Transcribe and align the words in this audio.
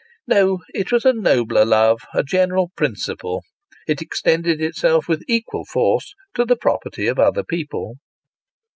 No; 0.25 0.61
it 0.73 0.91
was 0.91 1.05
a 1.05 1.13
nobler 1.13 1.63
love 1.63 2.01
a 2.15 2.23
general 2.23 2.71
principle. 2.75 3.43
It 3.87 4.01
extended 4.01 4.59
itself 4.59 5.07
with 5.07 5.21
equal 5.27 5.63
force 5.63 6.15
to 6.33 6.43
the 6.43 6.55
property 6.57 7.05
of 7.05 7.19
other 7.19 7.43
people. 7.43 7.97